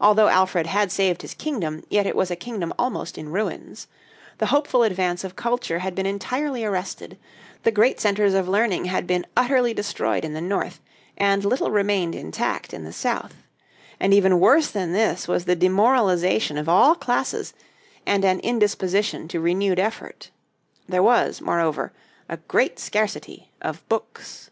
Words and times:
Although 0.00 0.28
Alfred 0.28 0.66
had 0.66 0.90
saved 0.90 1.20
his 1.20 1.34
kingdom, 1.34 1.84
yet 1.90 2.06
it 2.06 2.16
was 2.16 2.30
a 2.30 2.34
kingdom 2.34 2.72
almost 2.78 3.18
in 3.18 3.28
ruins. 3.30 3.86
The 4.38 4.46
hopeful 4.46 4.82
advance 4.82 5.22
of 5.22 5.36
culture 5.36 5.80
had 5.80 5.94
been 5.94 6.06
entirely 6.06 6.64
arrested. 6.64 7.18
The 7.62 7.70
great 7.70 8.00
centres 8.00 8.32
of 8.32 8.48
learning 8.48 8.86
had 8.86 9.06
been 9.06 9.26
utterly 9.36 9.74
destroyed 9.74 10.24
in 10.24 10.32
the 10.32 10.40
north, 10.40 10.80
and 11.18 11.44
little 11.44 11.70
remained 11.70 12.14
intact 12.14 12.72
in 12.72 12.84
the 12.84 12.90
south. 12.94 13.34
And 14.00 14.14
even 14.14 14.40
worse 14.40 14.70
than 14.70 14.92
this 14.94 15.28
was 15.28 15.44
the 15.44 15.54
demoralization 15.54 16.56
of 16.56 16.66
all 16.66 16.94
classes, 16.94 17.52
and 18.06 18.24
an 18.24 18.40
indisposition 18.40 19.28
to 19.28 19.40
renewed 19.40 19.78
effort. 19.78 20.30
There 20.88 21.02
was, 21.02 21.42
moreover, 21.42 21.92
a 22.30 22.38
great 22.38 22.78
scarcity 22.78 23.50
of 23.60 23.86
books. 23.90 24.48